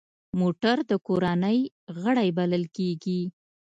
[0.39, 1.59] موټر د کورنۍ
[2.03, 3.21] غړی بلل کېږي.